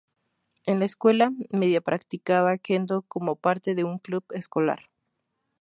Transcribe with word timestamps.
En 0.65 0.79
la 0.79 0.85
escuela 0.85 1.31
media 1.51 1.79
practicaba 1.79 2.57
kendo 2.57 3.03
como 3.03 3.35
parte 3.35 3.75
de 3.75 3.83
un 3.83 3.99
club 3.99 4.23
escolar. 4.31 4.89